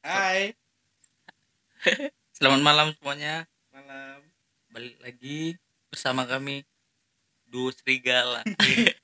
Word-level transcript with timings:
Hai, 0.00 0.56
Selamat 2.36 2.60
malam 2.64 2.88
semuanya. 2.96 3.44
malam. 3.68 4.24
Balik 4.72 4.96
lagi 5.02 5.60
bersama 5.92 6.24
kami 6.24 6.64
Duo 7.44 7.68
Serigala. 7.68 8.40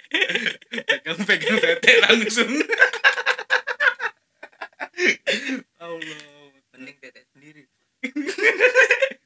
Pegang-pegang 0.88 1.58
tete 1.60 1.92
langsung. 2.00 2.48
Allah. 5.84 6.20
Mending 6.72 6.96
tete 6.96 7.20
sendiri. 7.28 7.62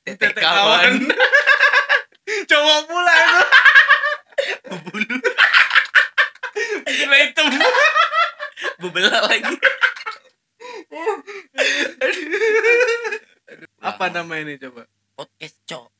Tete 0.02 0.26
kawan. 0.34 1.06
Cowok 2.50 2.80
pula 2.86 3.14
itu. 3.14 3.40
Bulu 4.90 5.16
Gila 6.90 7.16
hitam. 7.20 7.46
bebelah 8.80 9.22
lagi. 9.28 9.54
Apa 14.00 14.16
nama 14.16 14.40
ini 14.40 14.56
coba? 14.56 14.88
Podcast 15.12 15.60
cok. 15.68 15.92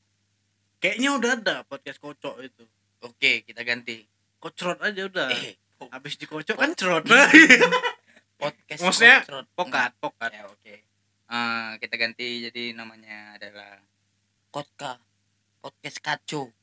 Kayaknya 0.80 1.20
udah 1.20 1.30
ada 1.36 1.56
podcast 1.68 2.00
kocok 2.00 2.40
itu. 2.40 2.64
Oke, 3.04 3.44
kita 3.44 3.60
ganti. 3.60 4.08
Kocrot 4.40 4.80
aja 4.80 5.04
udah. 5.04 5.28
Eh, 5.28 5.60
Habis 5.92 6.16
dikocok 6.16 6.56
kan 6.56 6.72
cerot. 6.72 7.04
podcast 8.40 8.80
Maksudnya 8.80 9.20
Kocrot. 9.20 9.46
Pokat, 9.52 9.92
pokat. 10.00 10.32
Ya, 10.32 10.48
oke. 10.48 10.80
Ah, 11.28 11.76
kita 11.76 12.00
ganti 12.00 12.48
jadi 12.48 12.72
namanya 12.72 13.36
adalah 13.36 13.84
Kotka. 14.48 14.96
Podcast 15.60 16.00
Kaco. 16.00 16.56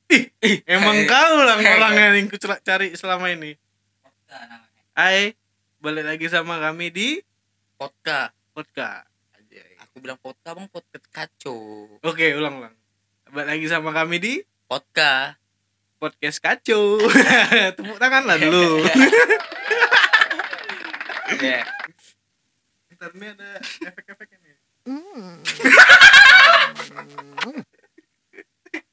Emang 0.65 0.97
Eh. 0.97 1.05
kau 1.13 1.37
lah 1.45 1.61
orang 1.61 2.17
yang 2.17 2.33
cari 2.65 2.97
selama 2.97 3.29
ini. 3.29 3.53
Kotka 4.01 4.41
namanya. 4.41 4.81
Hai, 4.97 5.37
balik 5.85 6.01
lagi 6.01 6.33
sama 6.33 6.57
kami 6.57 6.89
di 6.89 7.21
Kotka. 7.77 8.33
podcast. 8.57 9.16
Aku 9.97 10.05
bilang 10.05 10.21
Kotka, 10.21 10.53
Bang, 10.53 10.69
podcast 10.69 11.09
Kaco. 11.09 11.57
Oke, 12.05 12.29
ulang-ulang. 12.37 12.69
Balik 13.33 13.49
lagi 13.49 13.65
sama 13.65 13.89
kami 13.89 14.21
di 14.21 14.45
Kotka. 14.69 15.41
podcast 15.97 16.37
kacau. 16.37 17.01
Tepuk 17.81 17.97
tangan 17.97 18.29
lah 18.29 18.37
dulu. 18.37 18.77
Ya. 21.41 21.65
Ntar 22.93 23.09
ini 23.17 23.25
ada 23.33 23.57
efek-efek 23.89 24.37
ini. 24.37 24.53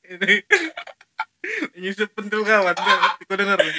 ini 0.08 0.34
ini 1.76 1.90
sepentul 1.92 2.48
kawan 2.48 2.72
aku 2.72 3.34
dengar 3.36 3.60
nih. 3.60 3.76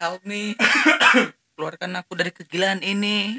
Help 0.00 0.24
me. 0.24 0.56
Keluarkan 1.52 1.92
aku 1.94 2.16
dari 2.16 2.32
kegilaan 2.32 2.80
ini. 2.80 3.36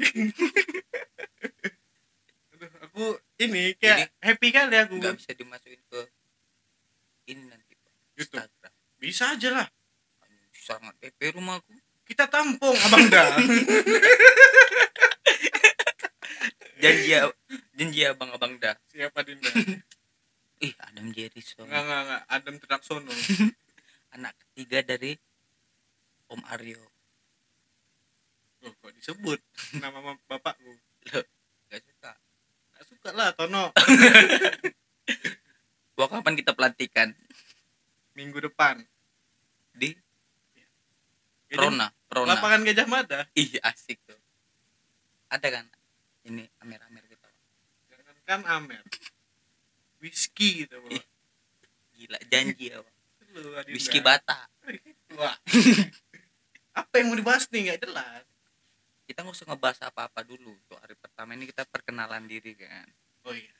Aduh, 2.52 2.70
aku 2.80 3.04
ini 3.36 3.74
kayak 3.74 4.14
happy 4.16 4.48
kali 4.48 4.78
aku 4.78 4.94
Nggak 4.96 5.18
bisa 5.18 5.34
dimasukin 5.34 5.82
ke 5.82 6.00
ini 7.26 7.42
nanti. 7.44 7.74
YouTube. 8.14 8.38
Instagram. 8.38 8.72
bisa 8.94 9.34
aja 9.34 9.48
lah 9.50 9.66
Sangat 10.54 10.94
PP 11.00 11.34
rumahku. 11.34 11.66
kita 12.04 12.28
tampung 12.28 12.76
abang 12.78 13.08
dah 13.08 13.34
Janji 16.78 17.08
ya, 17.08 17.26
janji 17.72 17.98
ya 18.00 18.12
abang-abang 18.12 18.54
dah. 18.58 18.76
siapa 18.86 19.24
dinda 19.24 19.48
Ih, 20.60 20.70
Adam 20.78 21.10
Jeriso. 21.10 21.64
nggak 21.64 21.82
nggak 21.82 22.00
nggak 22.04 22.22
Adam 22.28 22.54
Traksono 22.58 23.10
Anak 24.12 24.36
ketiga 24.38 24.84
dari 24.84 25.16
Om 26.32 26.40
Aryo. 26.48 26.80
oh, 28.62 28.72
kok 28.72 28.92
disebut 28.94 29.40
nama 29.82 30.00
bapakku 30.24 30.72
Gak 31.68 31.82
suka. 31.82 32.12
nggak 32.72 32.84
suka 32.86 33.10
lah 33.12 33.28
Tono 33.32 33.72
Gua 35.92 36.06
kapan 36.08 36.34
kita 36.34 36.52
pelantikan? 36.52 37.12
minggu 38.12 38.40
depan 38.40 38.80
Di 39.72 39.92
Gajah- 41.48 41.60
Rona. 41.60 41.86
Rona. 42.08 42.28
lapangan 42.32 42.60
Gajah 42.62 42.86
Mada 42.86 43.20
Ih, 43.34 43.60
asik 43.60 44.00
tuh. 44.04 44.16
Ada 45.28 45.48
kan? 45.50 45.66
Ini 46.22 46.44
Amer-Amer 46.60 47.02
gitu. 47.06 47.28
jangankan 47.88 48.40
Amer 48.48 48.82
whisky 49.98 50.64
gitu 50.64 50.76
bro 50.78 50.96
Gila, 51.92 52.18
janji 52.26 52.66
ya. 52.68 52.82
Whisky 53.68 54.00
bata. 54.00 54.48
Wah. 55.14 55.36
Apa 56.72 56.92
yang 57.00 57.12
mau 57.12 57.18
dibahas 57.18 57.44
nih? 57.52 57.68
Nggak 57.68 57.80
jelas. 57.84 58.24
Kita 59.04 59.24
nggak 59.24 59.36
usah 59.36 59.46
ngebahas 59.52 59.78
apa-apa 59.92 60.20
dulu. 60.24 60.56
Tuh 60.68 60.78
hari 60.80 60.96
pertama 60.96 61.36
ini 61.36 61.44
kita 61.48 61.68
perkenalan 61.68 62.24
diri 62.24 62.56
kan. 62.56 62.88
oh 63.28 63.36
iya. 63.36 63.56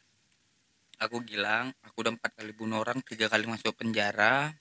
Aku 1.04 1.20
Gilang. 1.24 1.72
Aku 1.84 2.04
udah 2.04 2.12
empat 2.16 2.32
kali 2.36 2.52
bunuh 2.56 2.80
orang 2.80 3.04
tiga 3.04 3.28
kali 3.28 3.44
masuk 3.44 3.76
penjara. 3.76 4.56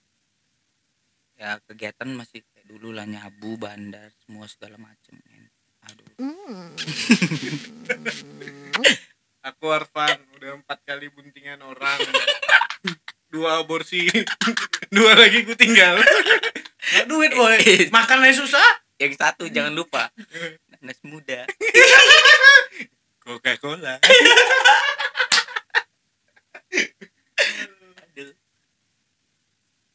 Ya 1.40 1.58
kegiatan 1.64 2.12
masih 2.12 2.44
kayak 2.52 2.68
dulu 2.68 2.92
lah. 2.92 3.08
Nyabu 3.08 3.56
bandar 3.56 4.12
semua 4.26 4.48
segala 4.52 4.76
macem 4.76 5.16
men. 5.28 5.48
aduh. 5.82 6.12
Aku 9.42 9.74
Arfan. 9.74 10.22
Udah 10.38 10.54
empat 10.60 10.84
kali 10.86 11.10
buntingan 11.10 11.64
orang. 11.64 11.98
Dua 13.32 13.64
aborsi. 13.64 14.12
Dua 14.96 15.16
lagi 15.16 15.48
ku 15.48 15.56
tinggal 15.56 16.04
duit 17.22 17.38
boy. 17.38 17.58
Makan 17.94 18.26
aja 18.26 18.34
susah. 18.42 18.70
Yang 18.98 19.22
satu 19.22 19.46
jangan 19.46 19.78
lupa. 19.78 20.10
Nanas 20.82 20.98
muda. 21.06 21.46
Coca 23.22 23.54
Cola 23.62 24.02
aduh. 28.02 28.34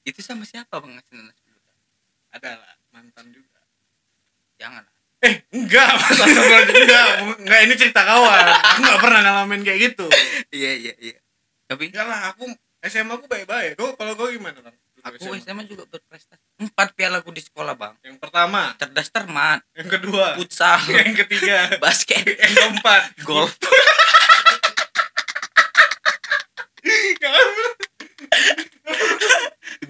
Itu 0.07 0.21
sama 0.23 0.47
siapa 0.47 0.79
bang 0.79 0.95
ngasih 0.95 1.15
nanas 1.19 1.39
muda? 1.43 1.73
Adalah 2.39 2.73
mantan 2.95 3.27
juga. 3.35 3.61
Jangan 4.63 4.87
lah. 4.87 4.95
eh 5.27 5.35
enggak 5.51 5.91
mas. 5.99 6.19
Enggak 6.23 7.07
enggak. 7.27 7.61
Ini 7.67 7.75
cerita 7.75 8.07
kawan. 8.07 8.45
Aku 8.47 8.79
nggak 8.87 9.01
pernah 9.03 9.21
ngalamin 9.27 9.67
kayak 9.67 9.81
gitu. 9.91 10.07
Iya 10.55 10.73
iya 10.79 10.95
iya. 11.03 11.19
Tapi 11.67 11.91
enggak 11.91 12.07
lah 12.07 12.31
aku 12.31 12.47
SMA 12.87 13.19
aku 13.19 13.27
baik-baik. 13.27 13.75
Kau 13.75 13.99
kalau 13.99 14.15
kau 14.15 14.31
gimana 14.31 14.63
bang 14.63 14.77
aku 15.07 15.39
SMA 15.39 15.63
juga 15.71 15.85
berprestasi. 15.87 16.43
Empat 16.59 16.93
piala 16.99 17.23
aku 17.23 17.31
di 17.31 17.43
sekolah 17.45 17.79
bang. 17.79 17.95
Yang 18.03 18.19
pertama. 18.19 18.75
Cerdas 18.75 19.09
cermat 19.13 19.61
yang 19.79 19.89
kedua. 19.89 20.35
Futsal. 20.35 20.83
Yang 20.99 21.27
ketiga. 21.27 21.79
Basket. 21.79 22.27
Yang 22.27 22.55
keempat. 22.59 23.03
Golf. 23.23 23.55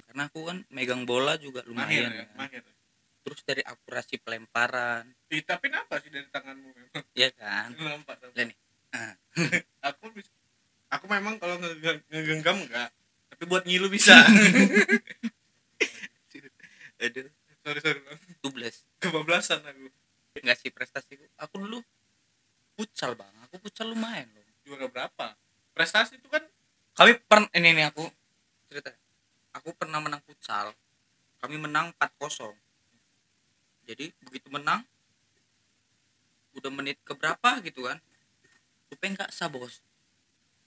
Karena 0.07 0.23
aku 0.33 0.49
kan 0.49 0.57
megang 0.73 1.05
bola 1.05 1.37
juga 1.37 1.61
mahir 1.69 2.09
lumayan 2.09 2.09
ya 2.09 2.25
kan. 2.25 2.37
mahir 2.41 2.61
terus 3.27 3.43
dari 3.43 3.59
akurasi 3.59 4.23
pelemparan. 4.23 5.03
Tapi 5.27 5.67
kenapa 5.67 5.99
sih 5.99 6.07
dari 6.07 6.25
tanganmu 6.31 6.69
memang? 6.71 7.03
Ya 7.11 7.29
kan? 7.35 7.75
Nampak. 7.75 8.23
Lah 8.23 8.45
nih. 8.47 8.57
Ah. 8.95 9.13
aku 9.91 10.15
aku 10.87 11.05
memang 11.11 11.35
kalau 11.37 11.59
nge- 11.59 12.07
ngegenggam 12.07 12.63
enggak 12.63 12.89
tapi 13.31 13.43
buat 13.45 13.63
ngilu 13.65 13.87
bisa. 13.91 14.15
Aduh 16.97 17.29
sorry 17.61 17.79
sorry 17.83 17.99
bang 18.01 18.19
12 18.41 19.03
kebablasan 19.03 19.61
aku. 19.61 19.91
Nggak 20.41 20.57
sih 20.57 20.69
prestasiku 20.73 21.25
aku. 21.37 21.61
Dulu 21.61 21.79
futsal 22.79 23.13
bang. 23.13 23.33
Aku 23.49 23.61
futsal 23.61 23.91
lumayan 23.91 24.29
loh. 24.33 24.43
Juara 24.65 24.87
berapa? 24.89 25.35
Prestasi 25.75 26.17
itu 26.17 26.27
kan 26.31 26.41
kami 26.97 27.19
pernah 27.27 27.49
ini 27.53 27.77
nih 27.77 27.85
aku 27.93 28.07
cerita. 28.71 28.89
Aku 29.53 29.75
pernah 29.77 30.01
menang 30.01 30.23
futsal. 30.25 30.73
Kami 31.37 31.55
menang 31.61 31.93
4-0 32.01 32.57
jadi 33.87 34.11
begitu 34.19 34.51
menang 34.51 34.83
udah 36.59 36.71
menit 36.75 36.99
keberapa 37.07 37.63
gitu 37.63 37.87
kan? 37.87 37.97
Rupanya 38.91 39.23
nggak 39.23 39.31
sah 39.31 39.47
bos. 39.47 39.79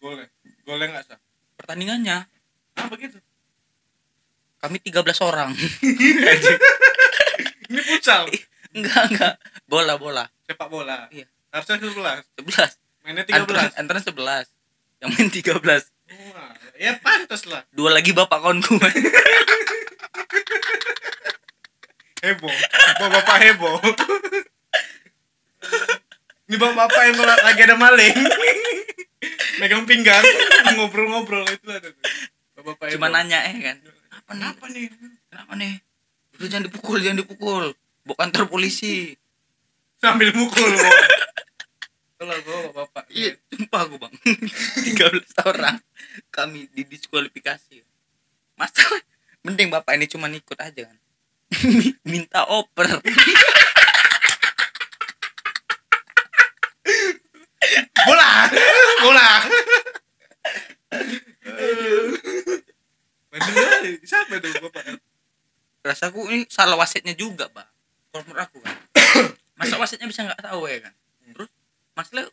Golnya 0.00 0.32
golnya 0.64 0.96
nggak 0.96 1.04
sah? 1.04 1.20
Pertandingannya 1.60 2.24
begitu. 2.90 3.18
Kami 4.60 4.76
13 4.82 5.22
orang. 5.24 5.56
Ini 7.70 7.80
futsal? 7.86 8.26
Enggak 8.74 9.02
enggak. 9.14 9.34
Bola 9.64 9.94
bola. 9.96 10.26
Sepak 10.44 10.68
bola? 10.68 11.06
Iya. 11.14 11.30
harusnya 11.50 11.82
sebelas. 11.82 12.22
11 12.38 12.78
mainnya 13.06 13.24
tiga 13.26 13.42
belas. 13.46 13.72
Antara 13.78 14.02
antara 14.02 14.46
11 14.46 14.50
yang 15.00 15.10
main 15.16 15.30
13 15.32 15.56
Wah, 16.10 16.50
ya 16.74 16.98
pantas 16.98 17.46
lah. 17.46 17.62
Dua 17.70 17.94
lagi 17.94 18.10
bapak 18.10 18.42
kawanku 18.42 18.74
heboh. 22.20 22.50
Bapak-bapak 22.98 23.36
heboh. 23.46 23.78
Ini 26.50 26.56
bapak-bapak 26.58 27.02
yang 27.06 27.16
lagi 27.22 27.60
ada 27.62 27.76
maling. 27.78 28.16
Megang 29.62 29.84
pinggang 29.86 30.24
ngobrol-ngobrol 30.74 31.46
itu 31.46 31.68
ada 31.68 31.94
bapak-bapak 32.70 32.94
cuma 32.94 33.08
heboh. 33.10 33.16
nanya 33.18 33.38
eh 33.50 33.56
kan? 33.58 33.76
Apa 34.10 34.30
kenapa 34.34 34.64
nih? 34.70 34.86
Kenapa 35.30 35.52
nih? 35.58 35.74
Udah 36.38 36.46
jangan 36.46 36.64
dipukul 36.70 36.98
jangan 37.02 37.18
dipukul. 37.22 37.64
Bawa 38.06 38.16
kantor 38.16 38.42
polisi. 38.48 39.14
Sambil 40.00 40.32
mukul 40.32 40.72
kalau 42.20 42.36
gua 42.44 42.84
bapak 42.84 43.08
iya 43.08 43.32
sumpah 43.48 43.88
aku 43.88 43.96
bang. 43.96 44.12
13 44.92 45.24
orang 45.48 45.80
kami 46.28 46.68
didiskualifikasi 46.76 47.80
masa 48.60 48.84
mending 49.40 49.72
bapak 49.72 49.96
ini 49.96 50.04
cuma 50.04 50.28
ikut 50.28 50.58
aja 50.60 50.84
kan? 50.84 50.98
Minta 52.12 52.44
oper. 52.44 53.00
Bola 58.04 58.30
bola 59.00 59.28
bener 63.30 63.96
siapa 64.04 64.42
tuh 64.42 64.50
bapak 64.60 64.82
rasaku 66.00 66.32
ini 66.32 66.48
salah 66.48 66.80
wasitnya 66.80 67.12
juga 67.12 67.52
bang 67.52 67.68
kalau 68.08 68.24
menurut 68.24 68.40
aku 68.48 68.56
kan. 68.64 68.72
Masa 69.60 69.76
wasitnya 69.76 70.08
bisa 70.08 70.24
nggak 70.24 70.40
tahu 70.40 70.64
ya 70.64 70.80
kan? 70.80 70.96
Terus 71.36 71.52
masalah 71.92 72.24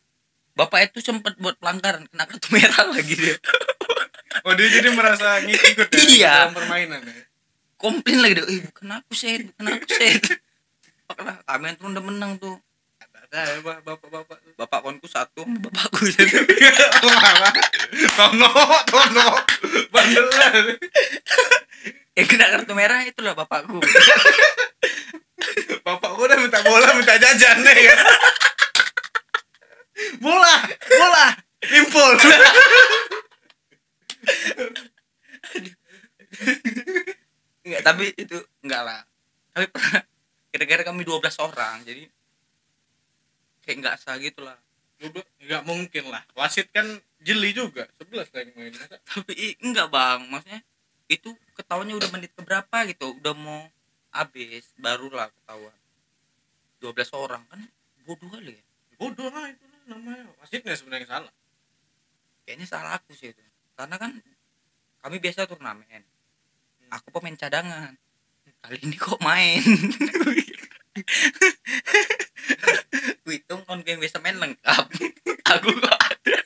bapak 0.56 0.88
itu 0.88 1.04
sempat 1.04 1.36
buat 1.36 1.52
pelanggaran 1.60 2.08
kena 2.08 2.24
kartu 2.24 2.48
merah 2.56 2.88
lagi 2.88 3.12
dia. 3.12 3.36
Oh 4.48 4.56
dia 4.56 4.72
jadi 4.72 4.88
merasa 4.88 5.44
ngikut 5.44 5.84
ya 5.92 6.00
Iya. 6.00 6.32
dalam 6.48 6.56
permainan 6.56 7.00
ya? 7.04 7.22
Komplain 7.76 8.24
lagi 8.24 8.40
dia 8.40 8.44
eh 8.48 8.60
bukan 8.64 8.88
aku 9.04 9.12
set 9.12 9.44
bukan 9.52 9.64
aku 9.68 9.86
set 9.92 10.24
Makanya 11.12 11.32
kami 11.44 11.64
yang 11.68 11.92
udah 11.92 12.04
menang 12.08 12.32
tuh. 12.40 12.56
Ada 13.28 13.40
ya 13.52 13.60
Pak, 13.60 13.84
bapak-bapak 13.84 14.36
tuh. 14.40 14.52
Bapak 14.56 14.80
konku 14.80 15.04
satu. 15.04 15.44
Sama 15.44 15.60
bapakku 15.68 16.08
satu. 16.16 16.40
Tono 18.16 18.48
tono 18.88 19.28
bandelan 19.92 20.80
yang 22.18 22.26
kena 22.26 22.50
kartu 22.50 22.74
merah 22.74 23.06
itulah 23.06 23.38
bapakku 23.38 23.78
bapak 25.86 26.10
gua 26.18 26.26
udah 26.26 26.38
minta 26.42 26.58
bola 26.66 26.90
minta 26.98 27.14
jajan 27.14 27.62
nih 27.62 27.78
kan 27.86 28.00
bola 30.18 30.54
bola 30.98 31.26
impul 31.62 32.12
Enggak, 37.68 37.82
tapi 37.84 38.04
itu 38.16 38.38
enggak 38.64 38.82
lah. 38.84 39.00
Tapi 39.52 39.66
pernah 39.68 40.00
kira-kira 40.48 40.82
kami 40.88 41.04
12 41.04 41.20
orang, 41.44 41.84
jadi 41.84 42.08
kayak 43.64 43.76
enggak 43.76 43.96
sah 44.00 44.16
gitu 44.16 44.40
lah. 44.40 44.56
nggak 44.98 45.62
mungkin 45.62 46.10
lah 46.10 46.26
wasit 46.34 46.74
kan 46.74 46.82
jeli 47.22 47.54
juga 47.54 47.86
sebelas 47.94 48.26
yang 48.34 48.50
main 48.58 48.74
Tapi 49.06 49.54
enggak, 49.62 49.86
Bang. 49.94 50.26
Maksudnya 50.26 50.64
ketahuannya 51.68 52.00
udah 52.00 52.10
menit 52.16 52.32
keberapa 52.32 52.76
gitu, 52.88 53.12
udah 53.20 53.36
mau 53.36 53.68
habis 54.08 54.72
barulah 54.80 55.28
ketahuan. 55.28 55.76
12 56.80 57.12
orang 57.12 57.44
kan 57.52 57.60
bodoh 58.08 58.32
kali 58.32 58.56
ya. 58.56 58.62
bodoh 58.96 59.28
lah 59.28 59.52
itu 59.52 59.64
lah 59.68 59.80
namanya 59.92 60.24
wasitnya 60.40 60.72
sebenarnya 60.72 61.04
salah 61.04 61.32
Kayaknya 62.48 62.64
salah 62.64 62.96
aku 62.96 63.12
sih 63.12 63.36
itu. 63.36 63.44
Karena 63.76 64.00
kan 64.00 64.16
kami 65.04 65.20
biasa 65.20 65.44
turnamen. 65.44 66.00
Aku 66.88 67.12
pemain 67.12 67.36
cadangan. 67.36 67.92
Kali 68.64 68.80
ini 68.80 68.96
kok 68.96 69.20
main. 69.20 69.60
Hitung 73.28 73.68
kon 73.68 73.84
yang 73.84 74.00
bisa 74.00 74.16
main 74.24 74.40
lengkap. 74.40 74.84
Aku 75.52 75.68
kok 75.76 75.92
ada. 75.92 76.36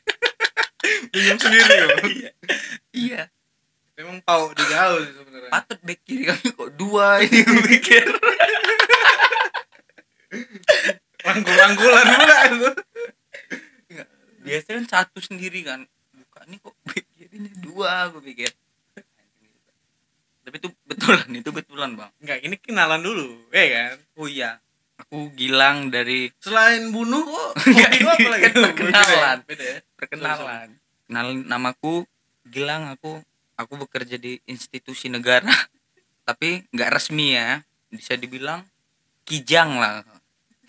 bingung 1.15 1.39
sendiri 1.39 1.87
loh. 1.87 2.03
Iya. 2.11 2.35
Emang 4.33 4.49
pau 4.49 4.57
di 4.57 4.65
jauh 4.65 5.01
sih 5.05 5.15
sebenarnya 5.15 5.51
Patut 5.53 5.79
back 5.85 6.01
kiri 6.09 6.25
kami 6.25 6.49
kok 6.57 6.71
dua 6.81 7.07
ini 7.21 7.39
gue 7.45 7.63
pikir. 7.77 8.05
rangkul-rangkulan 11.23 12.07
pula 12.17 12.37
itu 12.49 12.71
Biasanya 14.43 14.75
kan 14.83 14.87
satu 14.89 15.19
sendiri 15.21 15.61
kan. 15.63 15.85
Bukan 16.17 16.45
ini 16.49 16.57
kok 16.59 16.75
back 16.89 17.05
kirinya 17.15 17.53
dua 17.61 18.09
gue 18.17 18.23
pikir. 18.33 18.51
Tapi 20.43 20.57
itu 20.59 20.69
betulan, 20.89 21.29
itu 21.31 21.51
betulan 21.55 21.91
bang. 21.95 22.11
Enggak, 22.19 22.39
ini 22.43 22.57
kenalan 22.59 22.99
dulu, 22.99 23.47
ya 23.55 23.63
kan? 23.63 23.97
Oh 24.19 24.27
iya, 24.27 24.59
aku 24.99 25.31
Gilang 25.39 25.95
dari 25.95 26.35
Selain 26.43 26.91
bunuh 26.91 27.23
kok, 27.23 27.51
Enggak, 27.71 27.91
lu 28.03 28.09
apa 28.11 28.19
ini 28.19 28.27
lagi? 28.27 28.45
perkenalan. 28.67 29.39
Beda 29.47 29.65
ya? 29.65 29.79
perkenalan. 29.95 30.69
Kenalin 31.07 31.47
namaku 31.47 32.03
Gilang, 32.51 32.91
aku 32.91 33.23
aku 33.65 33.87
bekerja 33.87 34.19
di 34.19 34.39
institusi 34.47 35.09
negara. 35.09 35.51
Tapi 36.29 36.67
nggak 36.71 36.91
resmi 36.93 37.35
ya. 37.35 37.63
Bisa 37.93 38.17
dibilang 38.17 38.65
kijang 39.27 39.79
lah. 39.79 40.03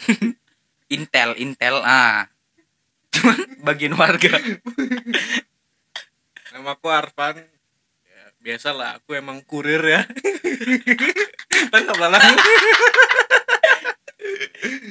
Intel, 0.95 1.34
Intel 1.40 1.81
ah. 1.81 2.30
Cuman 3.13 3.40
bagian 3.62 3.94
warga. 3.94 4.34
Nama 6.54 6.69
aku 6.78 6.88
Arfan. 6.90 7.42
Ya, 8.06 8.24
biasalah, 8.42 9.01
aku 9.01 9.18
emang 9.18 9.42
kurir 9.42 9.81
ya. 9.81 10.01
Tangkap 11.74 11.98
lah. 11.98 12.22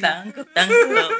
Tangkap, 0.02 0.46
tangkap. 0.50 1.10